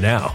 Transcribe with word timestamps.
now. 0.00 0.34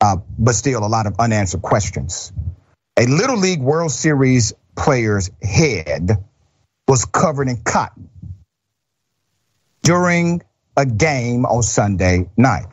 uh, 0.00 0.16
but 0.38 0.54
still 0.54 0.84
a 0.84 0.88
lot 0.88 1.06
of 1.06 1.14
unanswered 1.18 1.62
questions. 1.62 2.32
A 2.98 3.06
Little 3.06 3.36
League 3.36 3.60
World 3.60 3.90
Series 3.90 4.52
player's 4.76 5.30
head 5.42 6.24
was 6.86 7.04
covered 7.04 7.48
in 7.48 7.62
cotton 7.62 8.08
during 9.82 10.42
a 10.76 10.86
game 10.86 11.44
on 11.46 11.62
Sunday 11.62 12.28
night. 12.36 12.66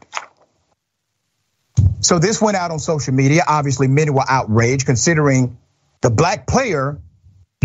So 2.01 2.19
this 2.19 2.41
went 2.41 2.57
out 2.57 2.71
on 2.71 2.79
social 2.79 3.13
media. 3.13 3.43
Obviously, 3.47 3.87
many 3.87 4.11
were 4.11 4.25
outraged 4.27 4.85
considering 4.85 5.57
the 6.01 6.09
black 6.11 6.45
player 6.45 6.99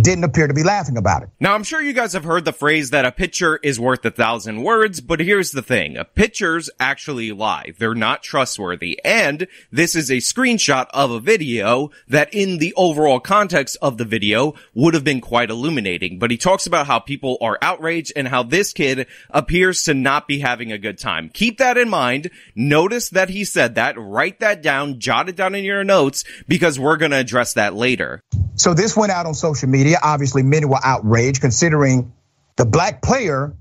didn't 0.00 0.24
appear 0.24 0.46
to 0.46 0.54
be 0.54 0.62
laughing 0.62 0.96
about 0.96 1.22
it. 1.22 1.30
Now, 1.40 1.54
I'm 1.54 1.62
sure 1.62 1.80
you 1.80 1.92
guys 1.92 2.12
have 2.12 2.24
heard 2.24 2.44
the 2.44 2.52
phrase 2.52 2.90
that 2.90 3.04
a 3.04 3.12
picture 3.12 3.58
is 3.62 3.80
worth 3.80 4.04
a 4.04 4.10
thousand 4.10 4.62
words, 4.62 5.00
but 5.00 5.20
here's 5.20 5.52
the 5.52 5.62
thing. 5.62 5.96
Pictures 6.14 6.70
actually 6.78 7.32
lie. 7.32 7.72
They're 7.78 7.94
not 7.94 8.22
trustworthy. 8.22 9.00
And 9.04 9.46
this 9.70 9.94
is 9.94 10.10
a 10.10 10.18
screenshot 10.18 10.86
of 10.92 11.10
a 11.10 11.20
video 11.20 11.90
that 12.08 12.32
in 12.32 12.58
the 12.58 12.74
overall 12.76 13.20
context 13.20 13.76
of 13.82 13.98
the 13.98 14.04
video 14.04 14.54
would 14.74 14.94
have 14.94 15.04
been 15.04 15.20
quite 15.20 15.50
illuminating. 15.50 16.18
But 16.18 16.30
he 16.30 16.36
talks 16.36 16.66
about 16.66 16.86
how 16.86 16.98
people 16.98 17.38
are 17.40 17.58
outraged 17.62 18.12
and 18.16 18.28
how 18.28 18.42
this 18.42 18.72
kid 18.72 19.06
appears 19.30 19.84
to 19.84 19.94
not 19.94 20.26
be 20.28 20.40
having 20.40 20.72
a 20.72 20.78
good 20.78 20.98
time. 20.98 21.30
Keep 21.32 21.58
that 21.58 21.78
in 21.78 21.88
mind. 21.88 22.30
Notice 22.54 23.10
that 23.10 23.30
he 23.30 23.44
said 23.44 23.74
that. 23.74 23.98
Write 23.98 24.40
that 24.40 24.62
down. 24.62 25.00
Jot 25.00 25.28
it 25.28 25.36
down 25.36 25.54
in 25.54 25.64
your 25.64 25.84
notes 25.84 26.24
because 26.48 26.78
we're 26.78 26.96
going 26.96 27.10
to 27.10 27.18
address 27.18 27.54
that 27.54 27.74
later. 27.74 28.22
So 28.60 28.74
this 28.74 28.94
went 28.94 29.10
out 29.10 29.24
on 29.24 29.32
social 29.32 29.70
media. 29.70 29.96
Obviously, 30.02 30.42
many 30.42 30.66
were 30.66 30.78
outraged 30.84 31.40
considering 31.40 32.12
the 32.56 32.66
black 32.66 33.00
player 33.00 33.56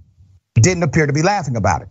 didn't 0.55 0.83
appear 0.83 1.07
to 1.07 1.13
be 1.13 1.21
laughing 1.21 1.55
about 1.55 1.83
it. 1.83 1.87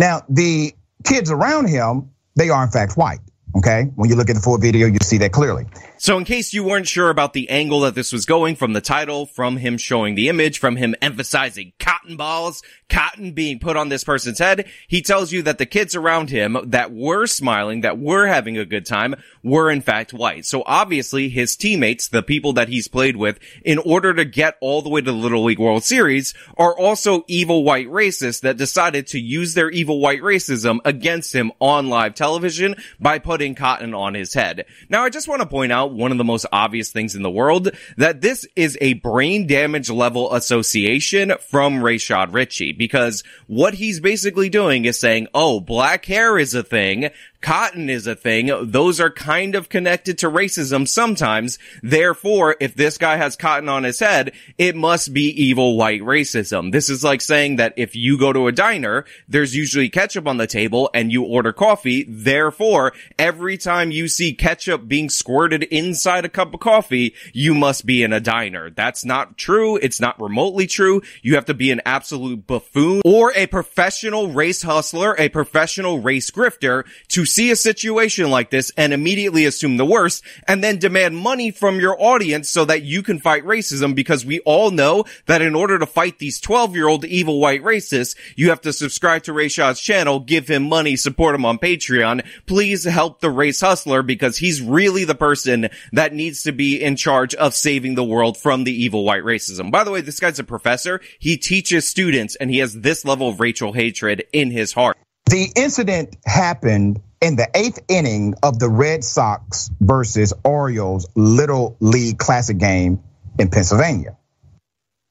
Now, 0.00 0.22
the 0.26 0.72
kids 1.04 1.30
around 1.30 1.68
him, 1.68 2.12
they 2.34 2.48
are 2.48 2.64
in 2.64 2.70
fact 2.70 2.96
white. 2.96 3.18
Okay. 3.58 3.90
When 3.94 4.08
you 4.08 4.16
look 4.16 4.30
at 4.30 4.36
the 4.36 4.40
full 4.40 4.56
video, 4.56 4.86
you 4.86 4.96
see 5.02 5.18
that 5.18 5.32
clearly. 5.32 5.66
So 6.00 6.16
in 6.16 6.24
case 6.24 6.54
you 6.54 6.62
weren't 6.62 6.86
sure 6.86 7.10
about 7.10 7.32
the 7.32 7.50
angle 7.50 7.80
that 7.80 7.96
this 7.96 8.12
was 8.12 8.24
going 8.24 8.54
from 8.54 8.72
the 8.72 8.80
title, 8.80 9.26
from 9.26 9.56
him 9.56 9.76
showing 9.76 10.14
the 10.14 10.28
image, 10.28 10.60
from 10.60 10.76
him 10.76 10.94
emphasizing 11.02 11.72
cotton 11.80 12.16
balls, 12.16 12.62
cotton 12.88 13.32
being 13.32 13.58
put 13.58 13.76
on 13.76 13.88
this 13.88 14.04
person's 14.04 14.38
head, 14.38 14.68
he 14.86 15.02
tells 15.02 15.32
you 15.32 15.42
that 15.42 15.58
the 15.58 15.66
kids 15.66 15.96
around 15.96 16.30
him 16.30 16.56
that 16.66 16.92
were 16.92 17.26
smiling, 17.26 17.80
that 17.80 17.98
were 17.98 18.26
having 18.26 18.56
a 18.56 18.64
good 18.64 18.86
time, 18.86 19.16
were 19.42 19.70
in 19.70 19.80
fact 19.80 20.12
white. 20.12 20.46
So 20.46 20.62
obviously 20.64 21.28
his 21.28 21.56
teammates, 21.56 22.08
the 22.08 22.22
people 22.22 22.52
that 22.52 22.68
he's 22.68 22.86
played 22.86 23.16
with, 23.16 23.40
in 23.64 23.78
order 23.78 24.14
to 24.14 24.24
get 24.24 24.56
all 24.60 24.82
the 24.82 24.88
way 24.88 25.00
to 25.00 25.10
the 25.10 25.16
Little 25.16 25.42
League 25.42 25.58
World 25.58 25.82
Series, 25.82 26.32
are 26.56 26.78
also 26.78 27.24
evil 27.26 27.64
white 27.64 27.88
racists 27.88 28.42
that 28.42 28.56
decided 28.56 29.08
to 29.08 29.20
use 29.20 29.54
their 29.54 29.68
evil 29.68 30.00
white 30.00 30.20
racism 30.20 30.78
against 30.84 31.34
him 31.34 31.50
on 31.60 31.88
live 31.88 32.14
television 32.14 32.76
by 33.00 33.18
putting 33.18 33.56
cotton 33.56 33.94
on 33.94 34.14
his 34.14 34.32
head. 34.32 34.64
Now 34.88 35.02
I 35.02 35.10
just 35.10 35.26
want 35.26 35.42
to 35.42 35.48
point 35.48 35.72
out 35.72 35.87
one 35.92 36.12
of 36.12 36.18
the 36.18 36.24
most 36.24 36.46
obvious 36.52 36.90
things 36.92 37.14
in 37.14 37.22
the 37.22 37.30
world, 37.30 37.70
that 37.96 38.20
this 38.20 38.46
is 38.56 38.76
a 38.80 38.94
brain 38.94 39.46
damage 39.46 39.90
level 39.90 40.34
association 40.34 41.32
from 41.50 41.80
Rayshad 41.80 42.32
Richey, 42.32 42.72
because 42.72 43.24
what 43.46 43.74
he's 43.74 44.00
basically 44.00 44.48
doing 44.48 44.84
is 44.84 44.98
saying, 44.98 45.28
oh, 45.34 45.60
black 45.60 46.04
hair 46.04 46.38
is 46.38 46.54
a 46.54 46.62
thing, 46.62 47.10
cotton 47.40 47.88
is 47.88 48.06
a 48.06 48.14
thing. 48.14 48.50
Those 48.70 49.00
are 49.00 49.10
kind 49.10 49.54
of 49.54 49.68
connected 49.68 50.18
to 50.18 50.30
racism 50.30 50.86
sometimes. 50.88 51.58
Therefore, 51.82 52.56
if 52.60 52.74
this 52.74 52.98
guy 52.98 53.16
has 53.16 53.36
cotton 53.36 53.68
on 53.68 53.84
his 53.84 54.00
head, 54.00 54.32
it 54.56 54.74
must 54.74 55.12
be 55.12 55.28
evil 55.30 55.76
white 55.76 56.02
racism. 56.02 56.72
This 56.72 56.90
is 56.90 57.04
like 57.04 57.20
saying 57.20 57.56
that 57.56 57.74
if 57.76 57.94
you 57.94 58.18
go 58.18 58.32
to 58.32 58.48
a 58.48 58.52
diner, 58.52 59.04
there's 59.28 59.54
usually 59.54 59.88
ketchup 59.88 60.26
on 60.26 60.36
the 60.36 60.46
table 60.46 60.90
and 60.92 61.12
you 61.12 61.22
order 61.22 61.52
coffee. 61.52 62.04
Therefore, 62.08 62.92
every 63.18 63.56
time 63.56 63.90
you 63.90 64.08
see 64.08 64.34
ketchup 64.34 64.88
being 64.88 65.08
squirted 65.08 65.62
inside 65.64 66.24
a 66.24 66.28
cup 66.28 66.54
of 66.54 66.60
coffee, 66.60 67.14
you 67.32 67.54
must 67.54 67.86
be 67.86 68.02
in 68.02 68.12
a 68.12 68.20
diner. 68.20 68.70
That's 68.70 69.04
not 69.04 69.36
true. 69.36 69.76
It's 69.76 70.00
not 70.00 70.20
remotely 70.20 70.66
true. 70.66 71.02
You 71.22 71.36
have 71.36 71.46
to 71.46 71.54
be 71.54 71.70
an 71.70 71.82
absolute 71.86 72.46
buffoon 72.46 73.02
or 73.04 73.32
a 73.36 73.46
professional 73.46 74.28
race 74.32 74.62
hustler, 74.62 75.14
a 75.18 75.28
professional 75.28 76.00
race 76.00 76.30
grifter 76.30 76.84
to 77.08 77.24
see 77.28 77.50
a 77.50 77.56
situation 77.56 78.30
like 78.30 78.50
this 78.50 78.72
and 78.76 78.92
immediately 78.92 79.44
assume 79.44 79.76
the 79.76 79.84
worst 79.84 80.24
and 80.46 80.62
then 80.62 80.78
demand 80.78 81.16
money 81.16 81.50
from 81.50 81.78
your 81.78 82.00
audience 82.00 82.48
so 82.48 82.64
that 82.64 82.82
you 82.82 83.02
can 83.02 83.18
fight 83.18 83.44
racism 83.44 83.94
because 83.94 84.24
we 84.24 84.40
all 84.40 84.70
know 84.70 85.04
that 85.26 85.42
in 85.42 85.54
order 85.54 85.78
to 85.78 85.86
fight 85.86 86.18
these 86.18 86.40
12 86.40 86.74
year 86.74 86.88
old 86.88 87.04
evil 87.04 87.40
white 87.40 87.62
racists, 87.62 88.16
you 88.36 88.50
have 88.50 88.60
to 88.62 88.72
subscribe 88.72 89.22
to 89.24 89.32
Rayshad's 89.32 89.80
channel, 89.80 90.20
give 90.20 90.48
him 90.48 90.68
money, 90.68 90.96
support 90.96 91.34
him 91.34 91.44
on 91.44 91.58
Patreon. 91.58 92.24
Please 92.46 92.84
help 92.84 93.20
the 93.20 93.30
race 93.30 93.60
hustler 93.60 94.02
because 94.02 94.38
he's 94.38 94.60
really 94.60 95.04
the 95.04 95.14
person 95.14 95.68
that 95.92 96.14
needs 96.14 96.42
to 96.42 96.52
be 96.52 96.82
in 96.82 96.96
charge 96.96 97.34
of 97.34 97.54
saving 97.54 97.94
the 97.94 98.04
world 98.04 98.36
from 98.36 98.64
the 98.64 98.72
evil 98.72 99.04
white 99.04 99.22
racism. 99.22 99.70
By 99.70 99.84
the 99.84 99.90
way, 99.90 100.00
this 100.00 100.20
guy's 100.20 100.38
a 100.38 100.44
professor. 100.44 101.00
He 101.18 101.36
teaches 101.36 101.86
students 101.86 102.36
and 102.36 102.50
he 102.50 102.58
has 102.58 102.74
this 102.74 103.04
level 103.04 103.28
of 103.28 103.40
racial 103.40 103.72
hatred 103.72 104.24
in 104.32 104.50
his 104.50 104.72
heart. 104.72 104.96
The 105.26 105.52
incident 105.56 106.16
happened 106.24 107.02
in 107.20 107.36
the 107.36 107.48
eighth 107.54 107.80
inning 107.88 108.34
of 108.42 108.58
the 108.58 108.68
Red 108.68 109.02
Sox 109.04 109.70
versus 109.80 110.32
Orioles 110.44 111.08
Little 111.14 111.76
League 111.80 112.18
Classic 112.18 112.56
game 112.56 113.02
in 113.38 113.48
Pennsylvania, 113.50 114.16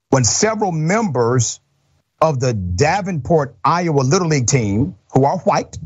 when 0.10 0.24
several 0.24 0.72
members 0.72 1.60
of 2.22 2.40
the 2.40 2.54
Davenport, 2.54 3.56
Iowa 3.64 4.02
Little 4.02 4.28
League 4.28 4.48
team, 4.48 4.96
who 5.14 5.26
are 5.26 5.38
white, 5.40 5.78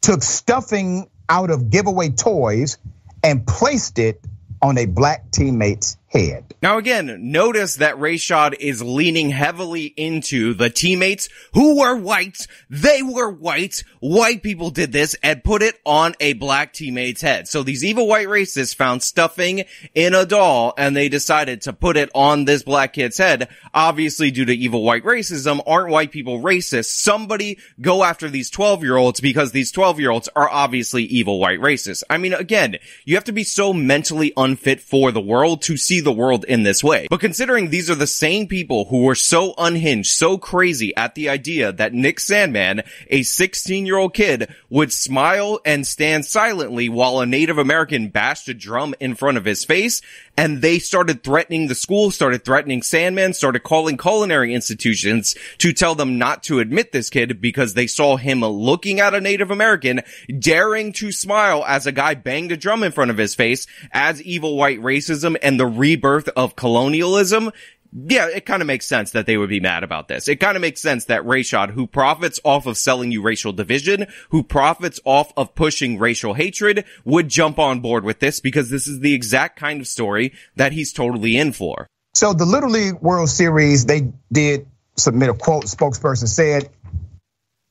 took 0.00 0.22
stuffing 0.22 1.10
out 1.28 1.50
of 1.50 1.70
giveaway 1.70 2.10
toys 2.10 2.78
and 3.22 3.46
placed 3.46 3.98
it 3.98 4.20
on 4.62 4.78
a 4.78 4.86
black 4.86 5.30
teammate's 5.30 5.98
head. 6.08 6.54
Now 6.62 6.78
again, 6.78 7.30
notice 7.32 7.76
that 7.76 7.96
Rayshad 7.96 8.54
is 8.60 8.82
leaning 8.82 9.30
heavily 9.30 9.86
into 9.86 10.54
the 10.54 10.70
teammates 10.70 11.28
who 11.52 11.78
were 11.78 11.96
white. 11.96 12.46
They 12.70 13.02
were 13.02 13.30
white. 13.30 13.84
White 14.00 14.42
people 14.42 14.70
did 14.70 14.92
this 14.92 15.16
and 15.22 15.44
put 15.44 15.62
it 15.62 15.78
on 15.84 16.14
a 16.20 16.34
black 16.34 16.72
teammate's 16.72 17.20
head. 17.20 17.48
So 17.48 17.62
these 17.62 17.84
evil 17.84 18.06
white 18.06 18.28
racists 18.28 18.74
found 18.74 19.02
stuffing 19.02 19.64
in 19.94 20.14
a 20.14 20.24
doll 20.24 20.74
and 20.78 20.96
they 20.96 21.08
decided 21.08 21.62
to 21.62 21.72
put 21.72 21.96
it 21.96 22.10
on 22.14 22.44
this 22.44 22.62
black 22.62 22.94
kid's 22.94 23.18
head. 23.18 23.48
Obviously 23.74 24.30
due 24.30 24.44
to 24.44 24.56
evil 24.56 24.82
white 24.82 25.04
racism, 25.04 25.60
aren't 25.66 25.90
white 25.90 26.12
people 26.12 26.40
racist? 26.40 26.86
Somebody 26.86 27.58
go 27.80 28.04
after 28.04 28.28
these 28.30 28.50
12 28.50 28.82
year 28.82 28.96
olds 28.96 29.20
because 29.20 29.52
these 29.52 29.72
12 29.72 30.00
year 30.00 30.10
olds 30.10 30.28
are 30.34 30.48
obviously 30.48 31.04
evil 31.04 31.40
white 31.40 31.60
racists. 31.60 32.02
I 32.08 32.18
mean, 32.18 32.32
again, 32.32 32.76
you 33.04 33.16
have 33.16 33.24
to 33.24 33.32
be 33.32 33.44
so 33.44 33.72
mentally 33.72 34.32
unfit 34.36 34.80
for 34.80 35.12
the 35.12 35.20
world 35.20 35.62
to 35.62 35.76
see 35.76 35.95
the 36.00 36.12
world 36.12 36.44
in 36.44 36.62
this 36.62 36.82
way. 36.82 37.06
But 37.10 37.20
considering 37.20 37.70
these 37.70 37.90
are 37.90 37.94
the 37.94 38.06
same 38.06 38.46
people 38.46 38.86
who 38.86 39.02
were 39.02 39.14
so 39.14 39.54
unhinged, 39.58 40.10
so 40.10 40.38
crazy 40.38 40.94
at 40.96 41.14
the 41.14 41.28
idea 41.28 41.72
that 41.72 41.94
Nick 41.94 42.18
Sandmann, 42.18 42.86
a 43.08 43.22
16 43.22 43.86
year 43.86 43.96
old 43.96 44.14
kid, 44.14 44.54
would 44.70 44.92
smile 44.92 45.60
and 45.64 45.86
stand 45.86 46.24
silently 46.24 46.88
while 46.88 47.20
a 47.20 47.26
Native 47.26 47.58
American 47.58 48.08
bashed 48.08 48.48
a 48.48 48.54
drum 48.54 48.94
in 49.00 49.14
front 49.14 49.38
of 49.38 49.44
his 49.44 49.64
face, 49.64 50.02
and 50.36 50.60
they 50.60 50.78
started 50.78 51.22
threatening 51.22 51.68
the 51.68 51.74
school, 51.74 52.10
started 52.10 52.44
threatening 52.44 52.80
Sandmann, 52.80 53.34
started 53.34 53.62
calling 53.62 53.96
culinary 53.96 54.54
institutions 54.54 55.34
to 55.58 55.72
tell 55.72 55.94
them 55.94 56.18
not 56.18 56.42
to 56.44 56.60
admit 56.60 56.92
this 56.92 57.10
kid 57.10 57.40
because 57.40 57.74
they 57.74 57.86
saw 57.86 58.16
him 58.16 58.40
looking 58.40 59.00
at 59.00 59.14
a 59.14 59.20
Native 59.20 59.50
American, 59.50 60.02
daring 60.38 60.92
to 60.94 61.12
smile 61.12 61.64
as 61.66 61.86
a 61.86 61.92
guy 61.92 62.14
banged 62.14 62.52
a 62.52 62.56
drum 62.56 62.82
in 62.82 62.92
front 62.92 63.10
of 63.10 63.16
his 63.16 63.34
face 63.34 63.66
as 63.92 64.22
evil 64.22 64.56
white 64.56 64.80
racism 64.80 65.36
and 65.42 65.58
the 65.58 65.66
rebirth 65.66 66.28
of 66.36 66.56
colonialism 66.56 67.50
yeah, 67.92 68.28
it 68.28 68.46
kind 68.46 68.62
of 68.62 68.66
makes 68.66 68.86
sense 68.86 69.10
that 69.12 69.26
they 69.26 69.36
would 69.36 69.48
be 69.48 69.60
mad 69.60 69.84
about 69.84 70.08
this. 70.08 70.28
It 70.28 70.36
kind 70.36 70.56
of 70.56 70.60
makes 70.60 70.80
sense 70.80 71.06
that 71.06 71.22
Rayshad, 71.22 71.70
who 71.70 71.86
profits 71.86 72.40
off 72.44 72.66
of 72.66 72.76
selling 72.76 73.12
you 73.12 73.22
racial 73.22 73.52
division, 73.52 74.06
who 74.30 74.42
profits 74.42 75.00
off 75.04 75.32
of 75.36 75.54
pushing 75.54 75.98
racial 75.98 76.34
hatred, 76.34 76.84
would 77.04 77.28
jump 77.28 77.58
on 77.58 77.80
board 77.80 78.04
with 78.04 78.20
this 78.20 78.40
because 78.40 78.70
this 78.70 78.86
is 78.86 79.00
the 79.00 79.14
exact 79.14 79.58
kind 79.58 79.80
of 79.80 79.86
story 79.86 80.32
that 80.56 80.72
he's 80.72 80.92
totally 80.92 81.36
in 81.36 81.52
for. 81.52 81.86
So 82.14 82.32
the 82.32 82.46
Little 82.46 82.70
League 82.70 83.00
World 83.00 83.28
Series, 83.28 83.84
they 83.84 84.12
did 84.32 84.66
submit 84.96 85.28
a 85.28 85.34
quote. 85.34 85.64
Spokesperson 85.64 86.28
said, 86.28 86.70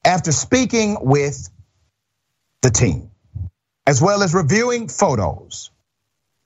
after 0.05 0.31
speaking 0.31 0.97
with 1.01 1.49
the 2.61 2.69
team, 2.69 3.09
as 3.87 4.01
well 4.01 4.23
as 4.23 4.33
reviewing 4.33 4.87
photos, 4.87 5.71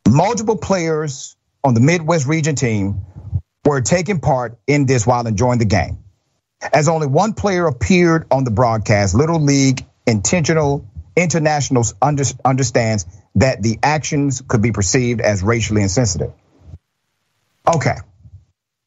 multiple 0.07 0.57
players 0.57 1.35
on 1.63 1.73
the 1.73 1.81
Midwest 1.81 2.25
region 2.25 2.55
team 2.55 3.05
were 3.69 3.81
taking 3.81 4.19
part 4.19 4.57
in 4.67 4.85
this 4.85 5.05
while 5.05 5.25
enjoying 5.27 5.59
the 5.59 5.65
game. 5.65 5.99
As 6.73 6.89
only 6.89 7.07
one 7.07 7.33
player 7.33 7.67
appeared 7.67 8.27
on 8.31 8.43
the 8.43 8.51
broadcast, 8.51 9.15
Little 9.15 9.39
League 9.39 9.85
Intentional 10.05 10.85
Internationals 11.15 11.93
understands 12.01 13.05
that 13.35 13.61
the 13.61 13.79
actions 13.83 14.41
could 14.47 14.61
be 14.61 14.71
perceived 14.71 15.21
as 15.21 15.43
racially 15.43 15.81
insensitive. 15.81 16.33
Okay, 17.67 17.95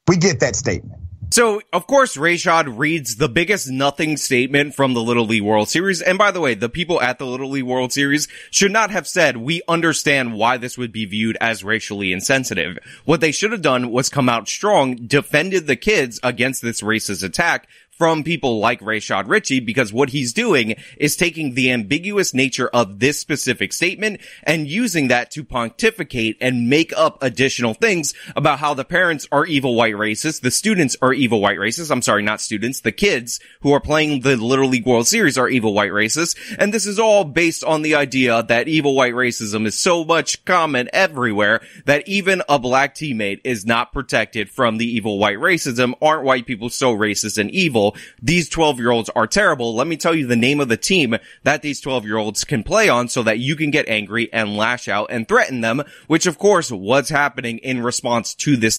we 0.09 0.17
get 0.17 0.41
that 0.41 0.57
statement. 0.57 1.02
So, 1.33 1.63
of 1.73 1.87
course, 1.87 2.19
Rayshad 2.19 2.77
reads 2.77 3.17
the 3.17 3.27
biggest 3.27 3.71
nothing 3.71 4.19
statement 4.19 4.75
from 4.75 4.93
the 4.93 5.01
Little 5.01 5.25
League 5.25 5.41
World 5.41 5.71
Series. 5.71 6.03
And 6.03 6.19
by 6.19 6.31
the 6.31 6.43
way, 6.43 6.53
the 6.53 6.69
people 6.69 7.01
at 7.01 7.19
the 7.19 7.25
Little 7.25 7.49
League 7.49 7.65
World 7.65 7.91
Series 7.91 8.29
should 8.51 8.71
not 8.71 8.91
have 8.91 9.09
said, 9.09 9.39
we 9.39 9.63
understand 9.67 10.35
why 10.35 10.59
this 10.59 10.77
would 10.77 10.93
be 10.93 11.07
viewed 11.07 11.39
as 11.41 11.65
racially 11.65 12.13
insensitive. 12.13 12.77
What 13.07 13.23
they 13.23 13.33
should 13.33 13.51
have 13.51 13.63
done 13.63 13.91
was 13.91 14.11
come 14.11 14.29
out 14.29 14.47
strong, 14.47 14.95
defended 14.95 15.67
the 15.67 15.75
kids 15.75 16.21
against 16.23 16.61
this 16.61 16.83
racist 16.83 17.25
attack, 17.25 17.67
from 17.93 18.25
people 18.25 18.59
like 18.59 18.81
Rayshad 18.81 19.29
Richey 19.29 19.61
because 19.61 19.93
what 19.93 20.09
he's 20.09 20.33
doing 20.33 20.77
is 20.97 21.15
taking 21.15 21.55
the 21.55 21.71
ambiguous 21.71 22.33
nature 22.33 22.69
of 22.69 23.01
this 23.01 23.21
specific 23.21 23.73
statement 23.73 24.21
and 24.45 24.67
using 24.67 25.09
that 25.09 25.31
to 25.33 25.45
pontificate 25.45 26.39
and 26.41 26.71
make 26.71 26.93
up 26.97 27.23
additional 27.23 27.75
things 27.75 28.15
about 28.35 28.59
how 28.59 28.73
the 28.73 28.85
parents 28.85 29.29
are 29.31 29.45
evil 29.45 29.75
white 29.75 29.95
racists, 29.95 30.41
the 30.41 30.51
students 30.51 30.97
are 31.03 31.13
evil 31.13 31.41
white 31.41 31.59
racists. 31.59 31.91
I'm 31.91 32.03
sorry, 32.03 32.23
not 32.23 32.41
students, 32.41 32.81
the 32.81 32.93
kids 32.93 33.41
who 33.61 33.73
are 33.73 33.81
playing 33.81 34.21
the 34.21 34.37
Little 34.37 34.69
League 34.69 34.87
World 34.87 35.07
Series 35.07 35.37
are 35.37 35.49
evil 35.49 35.75
white 35.75 35.93
racists. 35.93 36.35
And 36.59 36.73
this 36.73 36.87
is 36.87 36.99
all 36.99 37.25
based 37.25 37.63
on 37.63 37.83
the 37.83 37.95
idea 37.95 38.43
that 38.43 38.69
evil 38.69 38.95
white 38.95 39.15
racism 39.15 39.67
is 39.67 39.79
so 39.79 40.03
much 40.03 40.45
common 40.47 40.89
everywhere 40.95 41.61
that 41.85 42.09
even 42.09 42.43
a 42.49 42.59
black 42.59 42.95
teammate 42.95 43.43
is 43.45 43.67
not 43.67 43.93
protected 43.93 44.49
from 44.49 44.79
the 44.79 44.87
evil 44.87 45.19
white 45.19 45.39
racism. 45.39 45.93
Aren't 46.01 46.25
white 46.25 46.47
people 46.47 46.71
so 46.71 46.97
racist 46.97 47.37
and 47.37 47.51
evil? 47.51 47.82
These 48.23 48.49
12 48.49 48.79
year 48.79 48.91
olds 48.91 49.11
are 49.17 49.27
terrible. 49.27 49.75
Let 49.75 49.87
me 49.87 49.97
tell 49.97 50.15
you 50.15 50.27
the 50.27 50.37
name 50.37 50.61
of 50.61 50.69
the 50.69 50.77
team 50.77 51.17
that 51.43 51.63
these 51.63 51.81
12 51.81 52.05
year 52.05 52.17
olds 52.17 52.45
can 52.45 52.63
play 52.63 52.89
on 52.89 53.09
so 53.09 53.23
that 53.23 53.39
you 53.39 53.57
can 53.57 53.71
get 53.71 53.89
angry 53.89 54.33
and 54.33 54.57
lash 54.57 54.89
out 54.89 55.09
and 55.11 55.27
threaten 55.27 55.61
them, 55.61 55.83
which 56.07 56.27
of 56.27 56.39
course 56.39 56.71
was 56.71 57.09
happening 57.09 57.59
in 57.59 57.83
response 57.83 58.35
to 58.37 58.57
this 58.57 58.79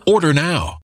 Order 0.11 0.33
now. 0.33 0.80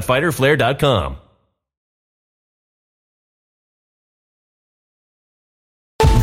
www.fighterflare.com. 0.00 1.29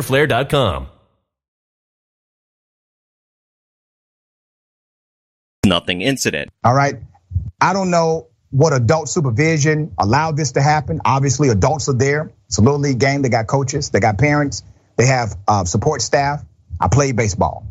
fighterflare.com. 0.00 0.88
Nothing 5.66 6.00
incident. 6.00 6.50
All 6.64 6.74
right. 6.74 6.96
I 7.60 7.72
don't 7.72 7.90
know 7.90 8.28
what 8.50 8.72
adult 8.72 9.08
supervision 9.08 9.92
allowed 9.98 10.36
this 10.36 10.52
to 10.52 10.62
happen. 10.62 11.00
Obviously, 11.04 11.48
adults 11.48 11.88
are 11.88 11.94
there. 11.94 12.32
It's 12.46 12.58
a 12.58 12.62
little 12.62 12.80
league 12.80 12.98
game. 12.98 13.22
They 13.22 13.28
got 13.28 13.46
coaches, 13.46 13.90
they 13.90 14.00
got 14.00 14.18
parents, 14.18 14.64
they 14.96 15.06
have 15.06 15.36
uh, 15.46 15.64
support 15.64 16.02
staff. 16.02 16.44
I 16.80 16.88
played 16.88 17.14
baseball. 17.14 17.70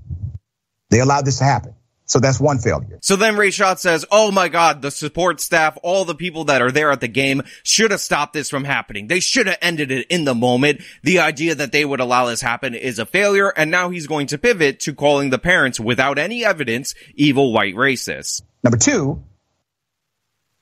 They 0.90 1.00
allowed 1.00 1.26
this 1.26 1.40
to 1.40 1.44
happen. 1.44 1.74
So 2.10 2.20
that's 2.20 2.40
one 2.40 2.58
failure. 2.58 2.98
So 3.04 3.16
then 3.16 3.38
Ray 3.38 3.50
Rayshad 3.50 3.78
says, 3.78 4.04
Oh 4.10 4.32
my 4.32 4.50
God, 4.50 4.82
the 4.82 4.90
support 4.90 5.40
staff, 5.40 5.78
all 5.84 6.06
the 6.06 6.16
people 6.16 6.46
that 6.46 6.60
are 6.60 6.72
there 6.72 6.90
at 6.90 7.02
the 7.02 7.08
game 7.08 7.44
should 7.62 7.92
have 7.92 8.02
stopped 8.02 8.34
this 8.34 8.50
from 8.50 8.64
happening. 8.64 9.08
They 9.08 9.20
should 9.20 9.46
have 9.46 9.60
ended 9.62 9.92
it 9.92 10.08
in 10.10 10.26
the 10.26 10.34
moment. 10.34 10.82
The 11.04 11.20
idea 11.20 11.54
that 11.54 11.72
they 11.72 11.86
would 11.86 12.00
allow 12.00 12.26
this 12.26 12.42
happen 12.42 12.74
is 12.74 12.98
a 12.98 13.06
failure. 13.06 13.54
And 13.56 13.70
now 13.70 13.92
he's 13.92 14.08
going 14.08 14.26
to 14.28 14.40
pivot 14.40 14.80
to 14.82 14.96
calling 14.96 15.30
the 15.30 15.38
parents 15.38 15.80
without 15.80 16.18
any 16.18 16.44
evidence 16.44 16.96
evil 17.14 17.54
white 17.54 17.76
racists. 17.76 18.42
Number 18.64 18.78
two, 18.78 19.24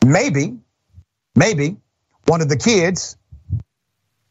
maybe, 0.06 0.58
maybe 1.34 1.78
one 2.26 2.42
of 2.42 2.50
the 2.50 2.58
kids 2.58 3.16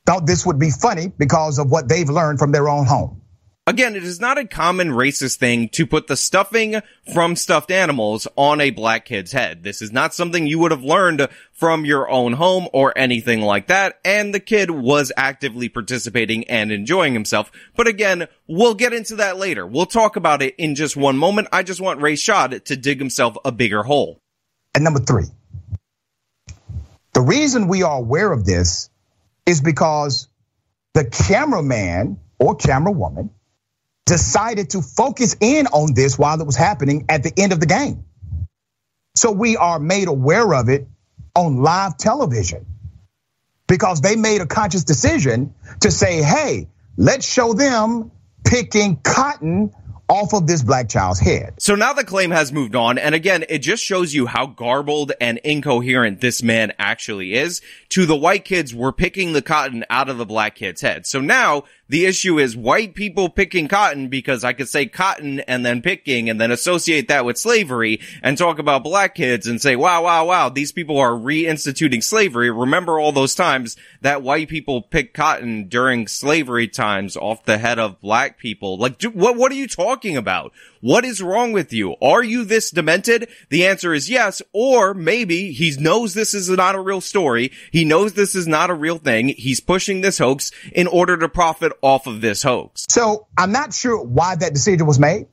thought 0.05 0.26
this 0.26 0.44
would 0.44 0.59
be 0.59 0.70
funny 0.70 1.11
because 1.16 1.59
of 1.59 1.70
what 1.70 1.88
they've 1.88 2.11
learned 2.11 2.38
from 2.38 2.52
their 2.52 2.68
own 2.68 2.85
home. 2.85 3.22
Again, 3.68 3.96
it 3.96 4.05
is 4.05 4.20
not 4.20 4.38
a 4.38 4.46
common 4.46 4.90
racist 4.90 5.38
thing 5.38 5.68
to 5.70 5.88
put 5.88 6.07
the 6.07 6.16
stuffing 6.16 6.81
from 7.12 7.35
stuffed 7.35 7.72
animals 7.72 8.29
on 8.37 8.61
a 8.61 8.70
black 8.70 9.07
kid's 9.07 9.33
head. 9.33 9.64
This 9.64 9.83
is 9.83 9.90
not 9.90 10.14
something 10.14 10.46
you 10.46 10.61
would 10.61 10.70
have 10.70 10.85
learned 10.85 11.26
from 11.50 11.85
your 11.85 12.09
own 12.09 12.35
home 12.35 12.68
or 12.72 12.96
anything 12.96 13.40
like 13.40 13.66
that. 13.66 13.98
And 14.05 14.33
the 14.33 14.38
kid 14.38 14.70
was 14.70 15.11
actively 15.16 15.68
participating 15.68 16.44
and 16.44 16.70
enjoying 16.70 17.12
himself. 17.12 17.50
But 17.74 17.88
again, 17.88 18.29
we'll 18.46 18.74
get 18.74 18.92
into 18.92 19.16
that 19.16 19.37
later. 19.37 19.66
We'll 19.66 19.87
talk 19.87 20.14
about 20.14 20.42
it 20.42 20.55
in 20.59 20.76
just 20.76 20.96
one 20.96 21.18
moment. 21.18 21.48
I 21.50 21.64
just 21.64 21.81
want 21.81 21.98
Rayshad 21.98 22.66
to 22.66 22.76
dig 22.76 23.00
himself 23.00 23.37
a 23.44 23.50
bigger 23.50 23.83
hole. 23.83 24.20
And 24.76 24.85
number 24.85 25.00
three, 25.00 25.26
The 27.14 27.20
reason 27.20 27.66
we 27.66 27.83
are 27.83 27.98
aware 27.98 28.31
of 28.31 28.44
this 28.44 28.90
is 29.44 29.61
because 29.61 30.29
the 30.94 31.05
cameraman 31.05 32.20
or 32.38 32.55
camera 32.55 32.92
woman 32.92 33.31
decided 34.06 34.70
to 34.70 34.80
focus 34.82 35.36
in 35.40 35.66
on 35.66 35.92
this 35.92 36.18
while 36.18 36.40
it 36.40 36.46
was 36.46 36.56
happening 36.56 37.04
at 37.08 37.22
the 37.22 37.32
end 37.36 37.52
of 37.52 37.60
the 37.60 37.66
game. 37.66 38.04
So 39.16 39.32
we 39.32 39.56
are 39.56 39.78
made 39.78 40.08
aware 40.08 40.54
of 40.54 40.68
it 40.68 40.86
on 41.34 41.62
live 41.62 41.96
television 41.98 42.64
because 43.66 44.00
they 44.00 44.16
made 44.16 44.40
a 44.40 44.46
conscious 44.46 44.84
decision 44.84 45.54
to 45.80 45.90
say, 45.90 46.22
hey, 46.22 46.68
let's 46.96 47.30
show 47.30 47.52
them 47.52 48.12
picking 48.44 48.96
cotton 48.96 49.72
off 50.08 50.34
of 50.34 50.46
this 50.46 50.62
black 50.62 50.88
child's 50.88 51.18
head. 51.18 51.54
So 51.58 51.74
now 51.74 51.92
the 51.92 52.04
claim 52.04 52.30
has 52.30 52.52
moved 52.52 52.76
on. 52.76 52.98
And 52.98 53.14
again, 53.14 53.44
it 53.48 53.58
just 53.58 53.82
shows 53.82 54.14
you 54.14 54.26
how 54.26 54.46
garbled 54.46 55.12
and 55.20 55.38
incoherent 55.38 56.20
this 56.20 56.42
man 56.42 56.72
actually 56.78 57.34
is. 57.34 57.60
To 57.90 58.06
the 58.06 58.16
white 58.16 58.44
kids, 58.44 58.74
we're 58.74 58.92
picking 58.92 59.32
the 59.32 59.42
cotton 59.42 59.84
out 59.90 60.08
of 60.08 60.18
the 60.18 60.26
black 60.26 60.54
kid's 60.54 60.80
head. 60.80 61.06
So 61.06 61.20
now 61.20 61.64
the 61.88 62.07
issue 62.07 62.38
is 62.38 62.57
white 62.57 62.94
people 62.94 63.29
picking 63.29 63.68
cotton 63.68 64.09
because 64.09 64.44
I 64.44 64.53
could 64.53 64.68
say 64.68 64.87
cotton 64.87 65.40
and 65.40 65.64
then 65.64 65.83
picking 65.83 66.29
and 66.29 66.40
then 66.40 66.51
associate 66.51 67.09
that 67.09 67.25
with 67.25 67.38
slavery 67.38 68.01
and 68.22 68.37
talk 68.37 68.59
about 68.59 68.83
black 68.83 69.14
kids 69.14 69.46
and 69.46 69.61
say, 69.61 69.77
wow, 69.77 70.03
wow, 70.03 70.27
wow, 70.27 70.49
these 70.49 70.72
people 70.72 70.99
are 70.99 71.12
reinstituting 71.12 72.03
slavery. 72.03 72.51
Remember 72.51 72.99
all 72.99 73.12
those 73.12 73.35
times 73.35 73.77
that 74.01 74.22
white 74.22 74.49
people 74.49 74.83
picked 74.83 75.14
cotton 75.14 75.68
during 75.68 76.09
slavery 76.09 76.68
times 76.68 77.16
off 77.16 77.44
the 77.44 77.59
head 77.59 77.79
of 77.79 78.01
black 78.01 78.38
people. 78.38 78.79
Like, 78.79 79.03
what, 79.05 79.37
what 79.37 79.53
are 79.53 79.57
you 79.57 79.68
talking 79.68 80.16
about? 80.16 80.53
What 80.80 81.04
is 81.04 81.22
wrong 81.22 81.52
with 81.52 81.72
you? 81.72 81.96
Are 82.02 82.22
you 82.22 82.44
this 82.44 82.70
demented? 82.70 83.28
The 83.50 83.66
answer 83.66 83.94
is 83.94 84.10
yes, 84.10 84.42
or 84.52 84.94
maybe 84.94 85.52
he 85.52 85.74
knows 85.78 86.14
this 86.14 86.34
is 86.34 86.48
not 86.48 86.74
a 86.74 86.80
real 86.80 87.00
story. 87.00 87.52
He 87.72 87.84
knows 87.84 88.12
this 88.12 88.34
is 88.34 88.46
not 88.46 88.70
a 88.70 88.74
real 88.74 88.98
thing. 88.98 89.28
He's 89.28 89.60
pushing 89.60 90.00
this 90.00 90.18
hoax 90.18 90.50
in 90.72 90.86
order 90.86 91.16
to 91.16 91.28
profit 91.28 91.72
off 91.82 92.06
of 92.06 92.20
this 92.20 92.42
hoax. 92.42 92.84
So 92.88 93.26
I'm 93.36 93.52
not 93.52 93.72
sure 93.72 94.02
why 94.02 94.36
that 94.36 94.52
decision 94.52 94.86
was 94.86 94.98
made. 94.98 95.26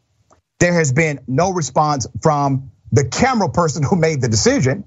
There 0.60 0.74
has 0.74 0.92
been 0.94 1.20
no 1.28 1.52
response 1.52 2.08
from 2.22 2.72
the 2.92 3.06
camera 3.06 3.50
person 3.50 3.84
who 3.84 3.96
made 3.96 4.22
the 4.22 4.30
decision, 4.30 4.86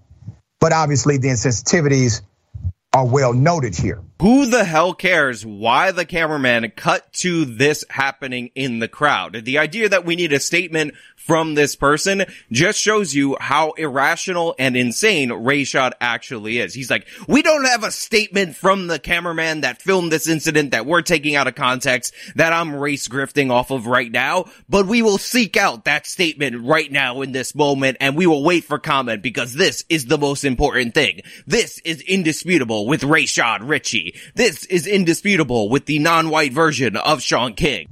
but 0.60 0.72
obviously 0.72 1.18
the 1.18 1.28
insensitivities 1.28 2.22
are 2.92 3.06
well 3.06 3.34
noted 3.34 3.76
here. 3.76 4.02
Who 4.18 4.46
the 4.46 4.64
hell 4.64 4.94
cares 4.94 5.44
why 5.44 5.90
the 5.90 6.06
cameraman 6.06 6.72
cut 6.74 7.12
to 7.14 7.44
this 7.44 7.84
happening 7.90 8.50
in 8.54 8.78
the 8.78 8.88
crowd? 8.88 9.44
The 9.44 9.58
idea 9.58 9.90
that 9.90 10.06
we 10.06 10.16
need 10.16 10.32
a 10.32 10.40
statement 10.40 10.94
from 11.26 11.54
this 11.54 11.76
person 11.76 12.24
just 12.50 12.78
shows 12.80 13.14
you 13.14 13.36
how 13.38 13.72
irrational 13.72 14.54
and 14.58 14.74
insane 14.74 15.28
Rayshad 15.30 15.92
actually 16.00 16.60
is. 16.60 16.72
He's 16.72 16.90
like, 16.90 17.06
we 17.28 17.42
don't 17.42 17.66
have 17.66 17.82
a 17.82 17.90
statement 17.90 18.56
from 18.56 18.86
the 18.86 18.98
cameraman 18.98 19.62
that 19.62 19.82
filmed 19.82 20.12
this 20.12 20.28
incident 20.28 20.70
that 20.70 20.86
we're 20.86 21.02
taking 21.02 21.34
out 21.34 21.48
of 21.48 21.54
context 21.54 22.14
that 22.36 22.54
I'm 22.54 22.76
race 22.76 23.08
grifting 23.08 23.50
off 23.50 23.70
of 23.70 23.86
right 23.86 24.10
now, 24.10 24.46
but 24.68 24.86
we 24.86 25.02
will 25.02 25.18
seek 25.18 25.58
out 25.58 25.84
that 25.84 26.06
statement 26.06 26.64
right 26.64 26.90
now 26.90 27.20
in 27.20 27.32
this 27.32 27.54
moment 27.54 27.98
and 28.00 28.16
we 28.16 28.26
will 28.26 28.44
wait 28.44 28.64
for 28.64 28.78
comment 28.78 29.20
because 29.20 29.52
this 29.52 29.84
is 29.90 30.06
the 30.06 30.18
most 30.18 30.44
important 30.44 30.94
thing. 30.94 31.20
This 31.46 31.80
is 31.80 32.00
indisputable 32.00 32.86
with 32.86 33.02
Rayshad 33.02 33.66
This 34.34 34.64
is 34.66 34.86
indisputable 34.86 35.68
with 35.68 35.86
the 35.86 35.98
non-white 35.98 36.52
version 36.52 36.96
of 36.96 37.22
Shaun 37.22 37.54
King. 37.54 37.88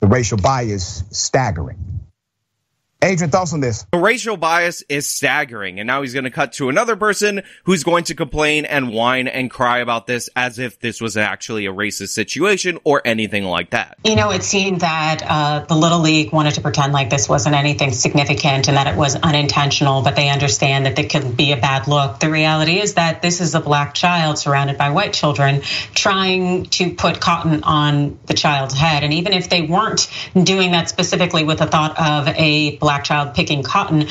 The 0.00 0.06
racial 0.06 0.38
bias 0.38 1.04
staggering. 1.10 1.97
Adrian, 3.00 3.30
thoughts 3.30 3.52
on 3.52 3.60
this? 3.60 3.86
The 3.92 3.98
racial 3.98 4.36
bias 4.36 4.82
is 4.88 5.06
staggering, 5.06 5.78
and 5.78 5.86
now 5.86 6.02
he's 6.02 6.14
going 6.14 6.24
to 6.24 6.32
cut 6.32 6.54
to 6.54 6.68
another 6.68 6.96
person 6.96 7.42
who's 7.62 7.84
going 7.84 8.02
to 8.04 8.16
complain 8.16 8.64
and 8.64 8.92
whine 8.92 9.28
and 9.28 9.48
cry 9.48 9.78
about 9.78 10.08
this 10.08 10.28
as 10.34 10.58
if 10.58 10.80
this 10.80 11.00
was 11.00 11.16
actually 11.16 11.66
a 11.66 11.72
racist 11.72 12.08
situation 12.08 12.76
or 12.82 13.00
anything 13.04 13.44
like 13.44 13.70
that. 13.70 13.98
You 14.04 14.16
know, 14.16 14.32
it 14.32 14.42
seemed 14.42 14.80
that 14.80 15.22
uh, 15.24 15.64
the 15.66 15.76
Little 15.76 16.00
League 16.00 16.32
wanted 16.32 16.54
to 16.54 16.60
pretend 16.60 16.92
like 16.92 17.08
this 17.08 17.28
wasn't 17.28 17.54
anything 17.54 17.92
significant 17.92 18.66
and 18.66 18.76
that 18.76 18.88
it 18.88 18.96
was 18.96 19.14
unintentional, 19.14 20.02
but 20.02 20.16
they 20.16 20.28
understand 20.28 20.86
that 20.86 20.98
it 20.98 21.08
could 21.08 21.36
be 21.36 21.52
a 21.52 21.56
bad 21.56 21.86
look. 21.86 22.18
The 22.18 22.30
reality 22.30 22.80
is 22.80 22.94
that 22.94 23.22
this 23.22 23.40
is 23.40 23.54
a 23.54 23.60
black 23.60 23.94
child 23.94 24.38
surrounded 24.38 24.76
by 24.76 24.90
white 24.90 25.12
children 25.12 25.60
trying 25.94 26.64
to 26.64 26.94
put 26.94 27.20
cotton 27.20 27.62
on 27.62 28.18
the 28.26 28.34
child's 28.34 28.74
head. 28.74 29.04
And 29.04 29.14
even 29.14 29.34
if 29.34 29.48
they 29.48 29.62
weren't 29.62 30.10
doing 30.34 30.72
that 30.72 30.88
specifically 30.88 31.44
with 31.44 31.60
the 31.60 31.66
thought 31.66 31.96
of 31.96 32.26
a 32.26 32.76
black 32.78 32.87
child 32.96 33.34
picking 33.34 33.62
cotton 33.62 34.06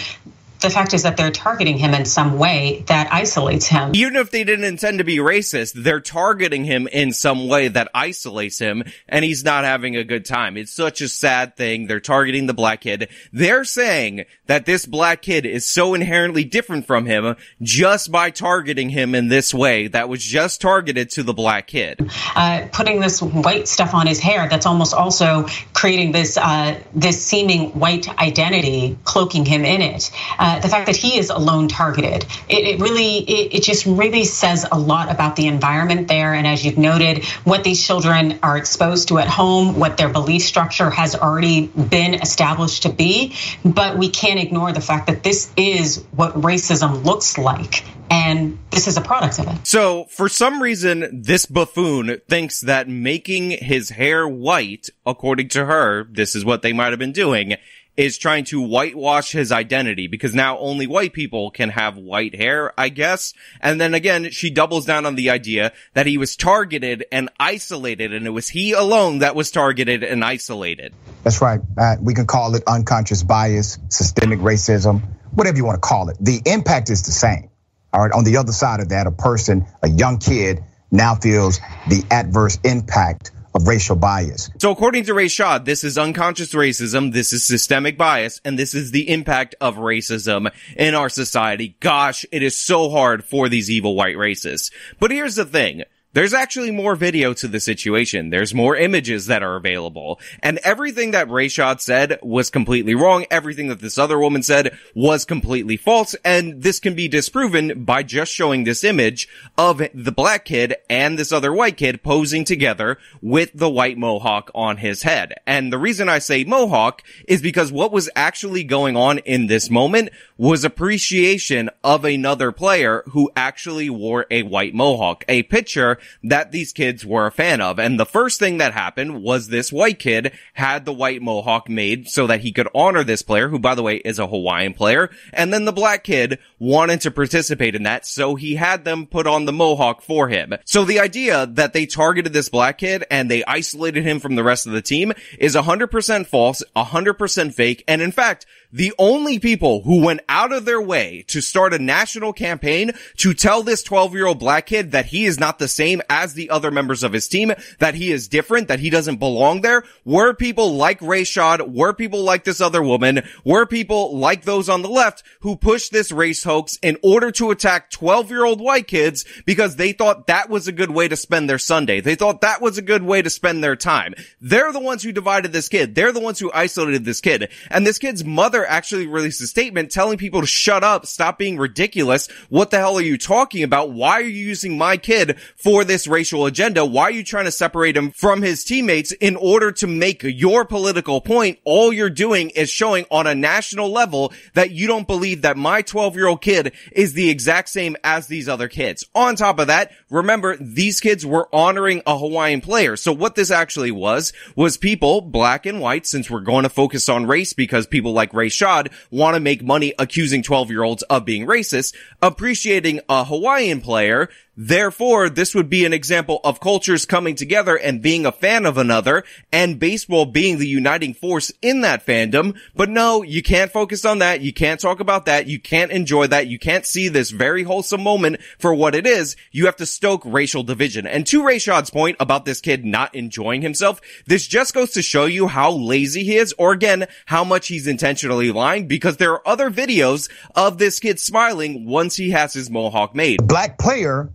the 0.59 0.69
fact 0.69 0.93
is 0.93 1.03
that 1.03 1.17
they're 1.17 1.31
targeting 1.31 1.77
him 1.77 1.93
in 1.93 2.05
some 2.05 2.37
way 2.37 2.83
that 2.87 3.11
isolates 3.11 3.67
him. 3.67 3.91
Even 3.93 4.15
if 4.15 4.31
they 4.31 4.43
didn't 4.43 4.65
intend 4.65 4.97
to 4.97 5.03
be 5.03 5.17
racist, 5.17 5.73
they're 5.73 6.01
targeting 6.01 6.65
him 6.65 6.87
in 6.87 7.13
some 7.13 7.47
way 7.47 7.67
that 7.67 7.89
isolates 7.93 8.57
him 8.57 8.83
and 9.07 9.23
he's 9.23 9.43
not 9.43 9.63
having 9.63 9.95
a 9.95 10.03
good 10.03 10.25
time. 10.25 10.57
It's 10.57 10.71
such 10.71 11.01
a 11.01 11.09
sad 11.09 11.55
thing. 11.55 11.87
They're 11.87 11.99
targeting 11.99 12.47
the 12.47 12.53
black 12.53 12.81
kid. 12.81 13.09
They're 13.31 13.63
saying 13.63 14.25
that 14.47 14.65
this 14.65 14.85
black 14.85 15.21
kid 15.21 15.45
is 15.45 15.65
so 15.65 15.93
inherently 15.93 16.43
different 16.43 16.87
from 16.87 17.05
him 17.05 17.35
just 17.61 18.11
by 18.11 18.31
targeting 18.31 18.89
him 18.89 19.13
in 19.13 19.27
this 19.27 19.53
way 19.53 19.87
that 19.87 20.09
was 20.09 20.23
just 20.23 20.61
targeted 20.61 21.11
to 21.11 21.23
the 21.23 21.33
black 21.33 21.67
kid. 21.67 22.09
Uh, 22.35 22.67
putting 22.71 22.99
this 22.99 23.21
white 23.21 23.67
stuff 23.67 23.93
on 23.93 24.07
his 24.07 24.19
hair 24.19 24.47
that's 24.49 24.65
almost 24.65 24.93
also 24.93 25.47
creating 25.73 26.11
this, 26.11 26.37
uh, 26.37 26.79
this 26.93 27.23
seeming 27.23 27.71
white 27.79 28.09
identity, 28.19 28.97
cloaking 29.03 29.45
him 29.45 29.63
in 29.63 29.81
it. 29.81 30.11
Uh, 30.39 30.46
uh, 30.47 30.59
the 30.59 30.69
fact 30.69 30.85
that 30.85 30.95
he 30.95 31.17
is 31.17 31.29
alone 31.29 31.67
targeted. 31.67 32.25
It, 32.47 32.63
it 32.63 32.79
really, 32.79 33.17
it, 33.17 33.55
it, 33.55 33.63
just 33.63 33.85
really 33.85 34.23
says 34.23 34.65
a 34.71 34.79
lot 34.79 35.11
about 35.11 35.35
the 35.35 35.47
environment 35.47 36.07
there. 36.07 36.33
And 36.33 36.47
as 36.47 36.63
you've 36.63 36.77
noted, 36.77 37.25
what 37.43 37.65
these 37.65 37.85
children 37.85 38.39
are 38.41 38.57
exposed 38.57 39.09
to 39.09 39.19
at 39.19 39.27
home, 39.27 39.77
what 39.77 39.97
their 39.97 40.07
belief 40.07 40.43
structure 40.43 40.89
has 40.89 41.15
already 41.15 41.67
been 41.67 42.13
established 42.13 42.83
to 42.83 42.89
be. 42.89 43.35
But 43.65 43.97
we 43.97 44.09
can't 44.09 44.39
ignore 44.39 44.71
the 44.71 44.79
fact 44.79 45.07
that 45.07 45.21
this 45.21 45.51
is 45.57 46.05
what 46.15 46.33
racism 46.35 47.03
looks 47.03 47.37
like 47.37 47.83
and 48.09 48.57
this 48.71 48.87
is 48.87 48.95
a 48.95 49.01
product 49.01 49.39
of 49.39 49.47
it. 49.47 49.67
So, 49.67 50.05
for 50.05 50.29
some 50.29 50.61
reason, 50.61 51.21
this 51.23 51.45
buffoon 51.45 52.21
thinks 52.29 52.61
that 52.61 52.87
making 52.87 53.51
his 53.51 53.89
hair 53.89 54.25
white, 54.27 54.89
according 55.05 55.49
to 55.49 55.65
her, 55.65 56.05
this 56.05 56.35
is 56.35 56.45
what 56.45 56.61
they 56.61 56.71
might 56.71 56.91
have 56.91 56.99
been 56.99 57.11
doing, 57.11 57.57
is 57.97 58.19
trying 58.19 58.45
to 58.45 58.61
whitewash 58.61 59.31
his 59.31 59.51
identity 59.51 60.05
because 60.05 60.35
now 60.35 60.57
only 60.59 60.85
white 60.85 61.13
people 61.13 61.49
can 61.49 61.69
have 61.69 61.97
white 61.97 62.35
hair, 62.35 62.71
I 62.79 62.89
guess. 62.89 63.33
And 63.59 63.81
then 63.81 63.95
again, 63.95 64.29
she 64.29 64.51
doubles 64.51 64.85
down 64.85 65.07
on 65.07 65.15
the 65.15 65.31
idea 65.31 65.73
that 65.95 66.05
he 66.05 66.19
was 66.19 66.35
targeted 66.35 67.05
and 67.11 67.29
isolated 67.39 68.13
and 68.13 68.27
it 68.27 68.29
was 68.29 68.49
he 68.49 68.73
alone 68.73 69.19
that 69.19 69.35
was 69.35 69.49
targeted 69.49 70.03
and 70.03 70.23
isolated. 70.23 70.93
That's 71.23 71.41
right. 71.41 71.59
Uh, 71.75 71.95
we 71.99 72.13
can 72.13 72.27
call 72.27 72.53
it 72.55 72.63
unconscious 72.67 73.23
bias, 73.23 73.79
systemic 73.89 74.39
racism, 74.39 75.01
whatever 75.31 75.57
you 75.57 75.65
want 75.65 75.81
to 75.81 75.87
call 75.87 76.09
it. 76.09 76.17
The 76.21 76.39
impact 76.45 76.91
is 76.91 77.01
the 77.03 77.11
same. 77.11 77.49
All 77.91 78.01
right. 78.01 78.11
On 78.11 78.23
the 78.23 78.37
other 78.37 78.51
side 78.51 78.79
of 78.79 78.89
that, 78.89 79.07
a 79.07 79.11
person, 79.11 79.65
a 79.81 79.89
young 79.89 80.19
kid 80.19 80.63
now 80.91 81.15
feels 81.15 81.59
the 81.89 82.05
adverse 82.11 82.59
impact 82.63 83.31
of 83.57 83.67
racial 83.67 83.95
bias. 83.95 84.49
So 84.59 84.71
according 84.71 85.03
to 85.05 85.13
Rayshad, 85.13 85.65
this 85.65 85.83
is 85.83 85.97
unconscious 85.97 86.53
racism, 86.53 87.11
this 87.11 87.33
is 87.33 87.43
systemic 87.43 87.97
bias, 87.97 88.39
and 88.45 88.57
this 88.57 88.73
is 88.73 88.91
the 88.91 89.09
impact 89.09 89.55
of 89.59 89.75
racism 89.75 90.49
in 90.77 90.95
our 90.95 91.09
society. 91.09 91.75
Gosh, 91.79 92.25
it 92.31 92.43
is 92.43 92.55
so 92.55 92.89
hard 92.89 93.25
for 93.25 93.49
these 93.49 93.69
evil 93.69 93.95
white 93.95 94.15
racists. 94.15 94.71
But 94.99 95.11
here's 95.11 95.35
the 95.35 95.45
thing. 95.45 95.83
There's 96.17 96.33
actually 96.33 96.71
more 96.71 96.95
video 96.95 97.31
to 97.33 97.47
the 97.47 97.59
situation. 97.59 98.31
There's 98.31 98.51
more 98.51 98.75
images 98.75 99.27
that 99.27 99.43
are 99.43 99.55
available. 99.55 100.19
And 100.41 100.57
everything 100.63 101.11
that 101.11 101.27
Rayshad 101.27 101.79
said 101.79 102.17
was 102.23 102.49
completely 102.49 102.95
wrong. 102.95 103.27
Everything 103.29 103.67
that 103.67 103.81
this 103.81 103.99
other 103.99 104.17
woman 104.17 104.41
said 104.41 104.75
was 104.95 105.25
completely 105.25 105.77
false. 105.77 106.15
And 106.25 106.63
this 106.63 106.79
can 106.79 106.95
be 106.95 107.07
disproven 107.07 107.83
by 107.83 108.01
just 108.01 108.33
showing 108.33 108.63
this 108.63 108.83
image 108.83 109.27
of 109.59 109.77
the 109.93 110.11
black 110.11 110.45
kid 110.45 110.73
and 110.89 111.19
this 111.19 111.31
other 111.31 111.53
white 111.53 111.77
kid 111.77 112.01
posing 112.01 112.43
together 112.45 112.97
with 113.21 113.51
the 113.53 113.69
white 113.69 113.99
mohawk 113.99 114.49
on 114.55 114.77
his 114.77 115.03
head. 115.03 115.35
And 115.45 115.71
the 115.71 115.77
reason 115.77 116.09
I 116.09 116.17
say 116.17 116.43
mohawk 116.43 117.03
is 117.27 117.43
because 117.43 117.71
what 117.71 117.91
was 117.91 118.09
actually 118.15 118.63
going 118.63 118.97
on 118.97 119.19
in 119.19 119.45
this 119.45 119.69
moment 119.69 120.09
was 120.35 120.63
appreciation 120.63 121.69
of 121.83 122.05
another 122.05 122.51
player 122.51 123.03
who 123.09 123.29
actually 123.35 123.91
wore 123.91 124.25
a 124.31 124.41
white 124.41 124.73
mohawk. 124.73 125.23
A 125.27 125.43
picture 125.43 125.99
that 126.23 126.51
these 126.51 126.73
kids 126.73 127.05
were 127.05 127.27
a 127.27 127.31
fan 127.31 127.61
of. 127.61 127.79
And 127.79 127.99
the 127.99 128.05
first 128.05 128.39
thing 128.39 128.57
that 128.57 128.73
happened 128.73 129.21
was 129.23 129.47
this 129.47 129.71
white 129.71 129.99
kid 129.99 130.31
had 130.53 130.85
the 130.85 130.93
white 130.93 131.21
mohawk 131.21 131.69
made 131.69 132.07
so 132.07 132.27
that 132.27 132.41
he 132.41 132.51
could 132.51 132.67
honor 132.73 133.03
this 133.03 133.21
player, 133.21 133.49
who 133.49 133.59
by 133.59 133.75
the 133.75 133.83
way 133.83 133.97
is 133.97 134.19
a 134.19 134.27
Hawaiian 134.27 134.73
player. 134.73 135.09
And 135.33 135.53
then 135.53 135.65
the 135.65 135.71
black 135.71 136.03
kid 136.03 136.39
wanted 136.59 137.01
to 137.01 137.11
participate 137.11 137.75
in 137.75 137.83
that, 137.83 138.05
so 138.05 138.35
he 138.35 138.55
had 138.55 138.83
them 138.83 139.05
put 139.05 139.27
on 139.27 139.45
the 139.45 139.53
mohawk 139.53 140.01
for 140.01 140.27
him. 140.27 140.53
So 140.65 140.85
the 140.85 140.99
idea 140.99 141.45
that 141.45 141.73
they 141.73 141.85
targeted 141.85 142.33
this 142.33 142.49
black 142.49 142.79
kid 142.79 143.05
and 143.11 143.29
they 143.29 143.43
isolated 143.45 144.03
him 144.03 144.19
from 144.19 144.35
the 144.35 144.43
rest 144.43 144.65
of 144.65 144.73
the 144.73 144.81
team 144.81 145.13
is 145.39 145.55
100% 145.55 146.27
false, 146.27 146.63
100% 146.75 147.53
fake, 147.53 147.83
and 147.87 148.01
in 148.01 148.11
fact, 148.11 148.45
the 148.71 148.93
only 148.97 149.39
people 149.39 149.81
who 149.83 150.03
went 150.03 150.21
out 150.27 150.51
of 150.51 150.65
their 150.65 150.81
way 150.81 151.23
to 151.27 151.41
start 151.41 151.73
a 151.73 151.79
national 151.79 152.33
campaign 152.33 152.91
to 153.17 153.33
tell 153.33 153.63
this 153.63 153.83
12 153.83 154.13
year 154.13 154.25
old 154.25 154.39
black 154.39 154.67
kid 154.67 154.91
that 154.91 155.07
he 155.07 155.25
is 155.25 155.39
not 155.39 155.59
the 155.59 155.67
same 155.67 156.01
as 156.09 156.33
the 156.33 156.49
other 156.49 156.71
members 156.71 157.03
of 157.03 157.13
his 157.13 157.27
team, 157.27 157.53
that 157.79 157.95
he 157.95 158.11
is 158.11 158.27
different, 158.27 158.67
that 158.67 158.79
he 158.79 158.89
doesn't 158.89 159.17
belong 159.17 159.61
there, 159.61 159.83
were 160.05 160.33
people 160.33 160.75
like 160.75 160.99
Rayshad, 160.99 161.73
were 161.73 161.93
people 161.93 162.23
like 162.23 162.43
this 162.43 162.61
other 162.61 162.83
woman, 162.83 163.23
were 163.43 163.65
people 163.65 164.17
like 164.17 164.43
those 164.43 164.69
on 164.69 164.81
the 164.81 164.89
left 164.89 165.23
who 165.41 165.55
pushed 165.55 165.91
this 165.91 166.11
race 166.11 166.43
hoax 166.43 166.77
in 166.81 166.97
order 167.03 167.31
to 167.31 167.51
attack 167.51 167.89
12 167.89 168.29
year 168.29 168.45
old 168.45 168.61
white 168.61 168.87
kids 168.87 169.25
because 169.45 169.75
they 169.75 169.91
thought 169.91 170.27
that 170.27 170.49
was 170.49 170.67
a 170.67 170.71
good 170.71 170.91
way 170.91 171.07
to 171.07 171.15
spend 171.15 171.49
their 171.49 171.59
Sunday. 171.59 172.01
They 172.01 172.15
thought 172.15 172.41
that 172.41 172.61
was 172.61 172.77
a 172.77 172.81
good 172.81 173.03
way 173.03 173.21
to 173.21 173.29
spend 173.29 173.63
their 173.63 173.75
time. 173.75 174.13
They're 174.41 174.71
the 174.71 174.79
ones 174.79 175.03
who 175.03 175.11
divided 175.11 175.53
this 175.53 175.69
kid. 175.69 175.95
They're 175.95 176.11
the 176.11 176.19
ones 176.19 176.39
who 176.39 176.51
isolated 176.53 177.05
this 177.05 177.21
kid. 177.21 177.49
And 177.69 177.85
this 177.85 177.99
kid's 177.99 178.23
mother 178.23 178.56
actually 178.65 179.07
released 179.07 179.41
a 179.41 179.47
statement 179.47 179.91
telling 179.91 180.17
people 180.17 180.41
to 180.41 180.47
shut 180.47 180.83
up, 180.83 181.05
stop 181.05 181.37
being 181.37 181.57
ridiculous. 181.57 182.27
What 182.49 182.71
the 182.71 182.77
hell 182.77 182.97
are 182.97 183.01
you 183.01 183.17
talking 183.17 183.63
about? 183.63 183.91
Why 183.91 184.13
are 184.13 184.21
you 184.21 184.45
using 184.45 184.77
my 184.77 184.97
kid 184.97 185.39
for 185.55 185.83
this 185.83 186.07
racial 186.07 186.45
agenda? 186.45 186.85
Why 186.85 187.03
are 187.03 187.11
you 187.11 187.23
trying 187.23 187.45
to 187.45 187.51
separate 187.51 187.97
him 187.97 188.11
from 188.11 188.41
his 188.41 188.63
teammates 188.63 189.11
in 189.11 189.35
order 189.35 189.71
to 189.73 189.87
make 189.87 190.23
your 190.23 190.65
political 190.65 191.21
point? 191.21 191.59
All 191.63 191.91
you're 191.91 192.09
doing 192.09 192.49
is 192.51 192.69
showing 192.69 193.05
on 193.11 193.27
a 193.27 193.35
national 193.35 193.91
level 193.91 194.33
that 194.53 194.71
you 194.71 194.87
don't 194.87 195.07
believe 195.07 195.41
that 195.41 195.57
my 195.57 195.81
12 195.81 196.15
year 196.15 196.27
old 196.27 196.41
kid 196.41 196.73
is 196.91 197.13
the 197.13 197.29
exact 197.29 197.69
same 197.69 197.95
as 198.03 198.27
these 198.27 198.47
other 198.47 198.67
kids. 198.67 199.05
On 199.13 199.35
top 199.35 199.59
of 199.59 199.67
that, 199.67 199.91
remember 200.09 200.55
these 200.57 200.99
kids 200.99 201.25
were 201.25 201.49
honoring 201.53 202.01
a 202.05 202.17
Hawaiian 202.17 202.61
player. 202.61 202.95
So 202.95 203.11
what 203.11 203.35
this 203.35 203.51
actually 203.51 203.91
was, 203.91 204.33
was 204.55 204.77
people, 204.77 205.21
black 205.21 205.65
and 205.65 205.79
white, 205.79 206.05
since 206.05 206.29
we're 206.29 206.39
going 206.39 206.63
to 206.63 206.69
focus 206.69 207.09
on 207.09 207.25
race 207.25 207.53
because 207.53 207.87
people 207.87 208.13
like 208.13 208.33
Rayshad 208.47 208.91
want 209.11 209.35
to 209.35 209.39
make 209.39 209.63
money 209.63 209.93
accusing 209.99 210.41
12 210.41 210.71
year 210.71 210.83
olds 210.83 211.03
of 211.03 211.25
being 211.25 211.45
racist, 211.45 211.95
appreciating 212.21 213.01
a 213.09 213.23
Hawaiian 213.23 213.81
player 213.81 214.29
Therefore, 214.59 215.29
this 215.29 215.53
would 215.53 215.69
be 215.69 215.85
an 215.85 215.93
example 215.93 216.39
of 216.43 216.59
cultures 216.59 217.05
coming 217.05 217.35
together 217.35 217.75
and 217.75 218.01
being 218.01 218.25
a 218.25 218.31
fan 218.31 218.65
of 218.65 218.75
another 218.75 219.23
and 219.53 219.79
baseball 219.79 220.25
being 220.25 220.57
the 220.57 220.67
uniting 220.67 221.13
force 221.13 221.51
in 221.61 221.81
that 221.81 222.03
fandom. 222.03 222.57
But 222.75 222.89
no, 222.89 223.21
you 223.21 223.43
can't 223.43 223.71
focus 223.71 224.03
on 224.03 224.17
that. 224.17 224.41
You 224.41 224.51
can't 224.51 224.79
talk 224.79 224.99
about 224.99 225.27
that. 225.27 225.45
You 225.45 225.59
can't 225.59 225.91
enjoy 225.91 226.25
that. 226.27 226.47
You 226.47 226.57
can't 226.57 226.87
see 226.87 227.07
this 227.07 227.29
very 227.29 227.61
wholesome 227.61 228.01
moment 228.01 228.41
for 228.57 228.73
what 228.73 228.95
it 228.95 229.05
is. 229.05 229.35
You 229.51 229.67
have 229.67 229.75
to 229.75 229.85
stoke 229.85 230.23
racial 230.25 230.63
division. 230.63 231.05
And 231.05 231.27
to 231.27 231.43
Rayshad's 231.43 231.91
point 231.91 232.17
about 232.19 232.45
this 232.45 232.59
kid 232.59 232.83
not 232.83 233.13
enjoying 233.13 233.61
himself, 233.61 234.01
this 234.25 234.47
just 234.47 234.73
goes 234.73 234.89
to 234.93 235.03
show 235.03 235.25
you 235.25 235.47
how 235.47 235.71
lazy 235.71 236.23
he 236.23 236.35
is 236.35 236.55
or 236.57 236.71
again, 236.71 237.05
how 237.27 237.43
much 237.43 237.67
he's 237.67 237.85
intentionally 237.85 238.51
lying 238.51 238.87
because 238.87 239.17
there 239.17 239.33
are 239.33 239.47
other 239.47 239.69
videos 239.69 240.31
of 240.55 240.79
this 240.79 240.99
kid 240.99 241.19
smiling 241.19 241.85
once 241.85 242.15
he 242.15 242.31
has 242.31 242.53
his 242.53 242.71
mohawk 242.71 243.13
made. 243.13 243.45
Black 243.45 243.77
player 243.77 244.31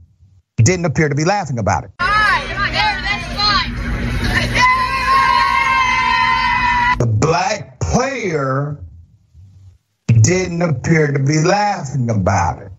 didn't 0.63 0.85
appear 0.85 1.09
to 1.09 1.15
be 1.15 1.25
laughing 1.25 1.59
about 1.59 1.85
it. 1.85 1.91
The 6.99 7.07
black 7.07 7.81
player 7.81 8.79
didn't 10.07 10.63
appear 10.63 11.13
to 11.13 11.19
be 11.19 11.43
laughing 11.43 12.11
about 12.11 12.63
it. 12.63 12.72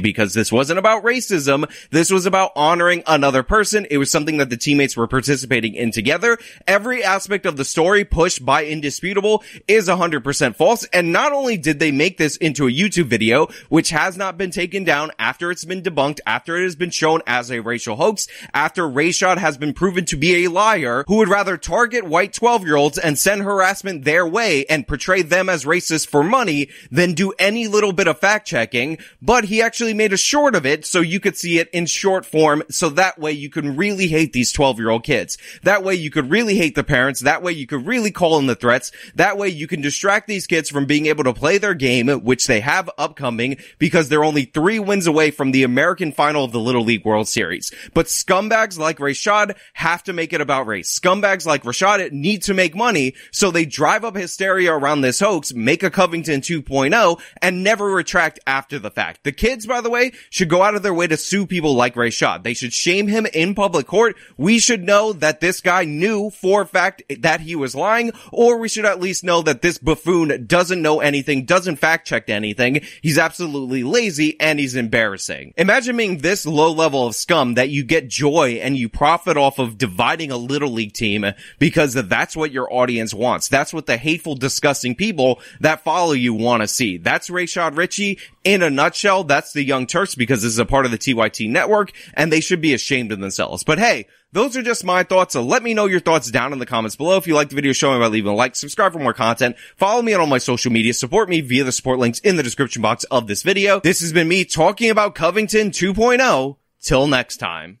Because 0.00 0.34
this 0.34 0.52
wasn't 0.52 0.78
about 0.78 1.04
racism. 1.04 1.70
This 1.90 2.10
was 2.10 2.26
about 2.26 2.52
honoring 2.56 3.02
another 3.06 3.42
person. 3.42 3.86
It 3.90 3.98
was 3.98 4.10
something 4.10 4.38
that 4.38 4.50
the 4.50 4.56
teammates 4.56 4.96
were 4.96 5.06
participating 5.06 5.74
in 5.74 5.90
together. 5.90 6.38
Every 6.66 7.04
aspect 7.04 7.46
of 7.46 7.56
the 7.56 7.64
story 7.64 8.04
pushed 8.04 8.44
by 8.44 8.64
Indisputable 8.64 9.42
is 9.68 9.88
100% 9.88 10.56
false. 10.56 10.84
And 10.92 11.12
not 11.12 11.32
only 11.32 11.56
did 11.56 11.78
they 11.78 11.92
make 11.92 12.18
this 12.18 12.36
into 12.36 12.66
a 12.66 12.72
YouTube 12.72 13.06
video, 13.06 13.48
which 13.68 13.90
has 13.90 14.16
not 14.16 14.38
been 14.38 14.50
taken 14.50 14.84
down 14.84 15.10
after 15.18 15.50
it's 15.50 15.64
been 15.64 15.82
debunked, 15.82 16.20
after 16.26 16.56
it 16.56 16.64
has 16.64 16.76
been 16.76 16.90
shown 16.90 17.22
as 17.26 17.50
a 17.50 17.60
racial 17.60 17.96
hoax, 17.96 18.26
after 18.54 18.84
Rayshad 18.84 19.38
has 19.38 19.58
been 19.58 19.74
proven 19.74 20.04
to 20.06 20.16
be 20.16 20.44
a 20.44 20.50
liar 20.50 21.04
who 21.06 21.16
would 21.16 21.28
rather 21.28 21.56
target 21.56 22.04
white 22.04 22.32
12 22.32 22.64
year 22.64 22.76
olds 22.76 22.98
and 22.98 23.18
send 23.18 23.42
harassment 23.42 24.04
their 24.04 24.26
way 24.26 24.64
and 24.66 24.86
portray 24.86 25.22
them 25.22 25.48
as 25.48 25.64
racist 25.64 26.08
for 26.08 26.22
money 26.22 26.68
than 26.90 27.14
do 27.14 27.32
any 27.38 27.66
little 27.66 27.92
bit 27.92 28.08
of 28.08 28.18
fact 28.18 28.46
checking. 28.46 28.98
But 29.20 29.44
he 29.44 29.62
actually 29.62 29.89
made 29.94 30.12
a 30.12 30.16
short 30.16 30.54
of 30.54 30.66
it 30.66 30.84
so 30.86 31.00
you 31.00 31.20
could 31.20 31.36
see 31.36 31.58
it 31.58 31.68
in 31.70 31.86
short 31.86 32.26
form. 32.26 32.62
So 32.70 32.88
that 32.90 33.18
way 33.18 33.32
you 33.32 33.50
can 33.50 33.76
really 33.76 34.08
hate 34.08 34.32
these 34.32 34.52
12 34.52 34.78
year 34.78 34.90
old 34.90 35.04
kids. 35.04 35.38
That 35.62 35.82
way 35.82 35.94
you 35.94 36.10
could 36.10 36.30
really 36.30 36.56
hate 36.56 36.74
the 36.74 36.84
parents. 36.84 37.20
That 37.20 37.42
way 37.42 37.52
you 37.52 37.66
could 37.66 37.86
really 37.86 38.10
call 38.10 38.38
in 38.38 38.46
the 38.46 38.54
threats. 38.54 38.92
That 39.14 39.38
way 39.38 39.48
you 39.48 39.66
can 39.66 39.80
distract 39.80 40.28
these 40.28 40.46
kids 40.46 40.70
from 40.70 40.86
being 40.86 41.06
able 41.06 41.24
to 41.24 41.34
play 41.34 41.58
their 41.58 41.74
game, 41.74 42.08
which 42.08 42.46
they 42.46 42.60
have 42.60 42.90
upcoming 42.98 43.56
because 43.78 44.08
they're 44.08 44.24
only 44.24 44.44
three 44.44 44.78
wins 44.78 45.06
away 45.06 45.30
from 45.30 45.52
the 45.52 45.62
American 45.62 46.12
final 46.12 46.44
of 46.44 46.52
the 46.52 46.60
Little 46.60 46.84
League 46.84 47.04
World 47.04 47.28
Series. 47.28 47.72
But 47.94 48.06
scumbags 48.06 48.78
like 48.78 48.98
Rayshad 48.98 49.56
have 49.74 50.02
to 50.04 50.12
make 50.12 50.32
it 50.32 50.40
about 50.40 50.66
race. 50.66 50.98
Scumbags 50.98 51.46
like 51.46 51.64
Rayshad 51.64 52.12
need 52.12 52.42
to 52.42 52.54
make 52.54 52.74
money. 52.74 53.14
So 53.32 53.50
they 53.50 53.64
drive 53.64 54.04
up 54.04 54.16
hysteria 54.16 54.72
around 54.72 55.00
this 55.00 55.20
hoax, 55.20 55.52
make 55.54 55.82
a 55.82 55.90
Covington 55.90 56.40
2.0 56.40 57.20
and 57.42 57.64
never 57.64 57.86
retract 57.86 58.40
after 58.46 58.78
the 58.78 58.90
fact. 58.90 59.24
The 59.24 59.32
kids, 59.32 59.66
by 59.66 59.79
the 59.84 59.90
way, 59.90 60.12
should 60.28 60.48
go 60.48 60.62
out 60.62 60.74
of 60.74 60.82
their 60.82 60.94
way 60.94 61.06
to 61.06 61.16
sue 61.16 61.46
people 61.46 61.74
like 61.74 61.96
Ray 61.96 62.10
Rayshad. 62.10 62.42
They 62.42 62.54
should 62.54 62.72
shame 62.72 63.08
him 63.08 63.26
in 63.32 63.54
public 63.54 63.86
court. 63.86 64.16
We 64.36 64.58
should 64.58 64.82
know 64.82 65.12
that 65.14 65.40
this 65.40 65.60
guy 65.60 65.84
knew 65.84 66.30
for 66.30 66.62
a 66.62 66.66
fact 66.66 67.02
that 67.20 67.40
he 67.40 67.54
was 67.56 67.74
lying, 67.74 68.12
or 68.32 68.58
we 68.58 68.68
should 68.68 68.84
at 68.84 69.00
least 69.00 69.24
know 69.24 69.42
that 69.42 69.62
this 69.62 69.78
buffoon 69.78 70.46
doesn't 70.46 70.82
know 70.82 71.00
anything, 71.00 71.44
doesn't 71.44 71.76
fact 71.76 72.06
check 72.06 72.28
anything. 72.28 72.82
He's 73.02 73.18
absolutely 73.18 73.82
lazy 73.82 74.38
and 74.40 74.58
he's 74.58 74.76
embarrassing. 74.76 75.54
Imagine 75.56 75.96
being 75.96 76.18
this 76.18 76.46
low 76.46 76.72
level 76.72 77.06
of 77.06 77.14
scum 77.14 77.54
that 77.54 77.70
you 77.70 77.84
get 77.84 78.08
joy 78.08 78.60
and 78.62 78.76
you 78.76 78.88
profit 78.88 79.36
off 79.36 79.58
of 79.58 79.78
dividing 79.78 80.30
a 80.30 80.36
little 80.36 80.70
league 80.70 80.92
team 80.92 81.24
because 81.58 81.94
that's 81.94 82.36
what 82.36 82.52
your 82.52 82.72
audience 82.72 83.14
wants. 83.14 83.48
That's 83.48 83.72
what 83.72 83.86
the 83.86 83.96
hateful, 83.96 84.34
disgusting 84.34 84.94
people 84.94 85.40
that 85.60 85.84
follow 85.84 86.12
you 86.12 86.34
want 86.34 86.62
to 86.62 86.68
see. 86.68 86.96
That's 86.96 87.30
Rayshad 87.30 87.76
Richey 87.76 88.18
in 88.44 88.62
a 88.62 88.70
nutshell. 88.70 89.24
That's 89.24 89.52
the 89.52 89.62
Young 89.62 89.86
Turks 89.86 90.14
because 90.14 90.42
this 90.42 90.52
is 90.52 90.58
a 90.58 90.66
part 90.66 90.84
of 90.84 90.90
the 90.90 90.98
TYT 90.98 91.48
network 91.50 91.92
and 92.14 92.32
they 92.32 92.40
should 92.40 92.60
be 92.60 92.74
ashamed 92.74 93.12
of 93.12 93.20
themselves. 93.20 93.64
But 93.64 93.78
hey, 93.78 94.06
those 94.32 94.56
are 94.56 94.62
just 94.62 94.84
my 94.84 95.02
thoughts. 95.02 95.32
So 95.32 95.42
let 95.42 95.62
me 95.62 95.74
know 95.74 95.86
your 95.86 96.00
thoughts 96.00 96.30
down 96.30 96.52
in 96.52 96.58
the 96.58 96.66
comments 96.66 96.96
below. 96.96 97.16
If 97.16 97.26
you 97.26 97.34
like 97.34 97.48
the 97.48 97.54
video, 97.54 97.72
show 97.72 97.92
me 97.92 97.98
by 97.98 98.06
leaving 98.06 98.32
a 98.32 98.34
like, 98.34 98.56
subscribe 98.56 98.92
for 98.92 98.98
more 98.98 99.14
content, 99.14 99.56
follow 99.76 100.02
me 100.02 100.14
on 100.14 100.20
all 100.20 100.26
my 100.26 100.38
social 100.38 100.72
media, 100.72 100.94
support 100.94 101.28
me 101.28 101.40
via 101.40 101.64
the 101.64 101.72
support 101.72 101.98
links 101.98 102.20
in 102.20 102.36
the 102.36 102.42
description 102.42 102.82
box 102.82 103.04
of 103.04 103.26
this 103.26 103.42
video. 103.42 103.80
This 103.80 104.00
has 104.00 104.12
been 104.12 104.28
me 104.28 104.44
talking 104.44 104.90
about 104.90 105.14
Covington 105.14 105.70
2.0. 105.70 106.56
Till 106.82 107.06
next 107.06 107.36
time. 107.36 107.80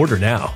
Order 0.01 0.17
now. 0.17 0.55